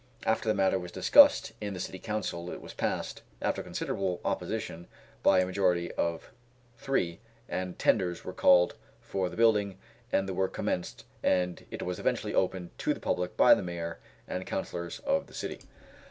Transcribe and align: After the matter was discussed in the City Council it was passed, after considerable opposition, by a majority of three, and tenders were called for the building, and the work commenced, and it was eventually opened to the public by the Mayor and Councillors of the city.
After 0.25 0.49
the 0.49 0.55
matter 0.55 0.79
was 0.79 0.91
discussed 0.91 1.51
in 1.61 1.75
the 1.75 1.79
City 1.79 1.99
Council 1.99 2.49
it 2.49 2.59
was 2.59 2.73
passed, 2.73 3.21
after 3.39 3.61
considerable 3.61 4.19
opposition, 4.25 4.87
by 5.21 5.39
a 5.39 5.45
majority 5.45 5.91
of 5.91 6.31
three, 6.75 7.19
and 7.47 7.77
tenders 7.77 8.25
were 8.25 8.33
called 8.33 8.73
for 8.99 9.29
the 9.29 9.37
building, 9.37 9.77
and 10.11 10.27
the 10.27 10.33
work 10.33 10.53
commenced, 10.53 11.05
and 11.21 11.67
it 11.69 11.83
was 11.83 11.99
eventually 11.99 12.33
opened 12.33 12.75
to 12.79 12.95
the 12.95 12.99
public 12.99 13.37
by 13.37 13.53
the 13.53 13.61
Mayor 13.61 13.99
and 14.27 14.47
Councillors 14.47 14.97
of 15.01 15.27
the 15.27 15.35
city. 15.35 15.59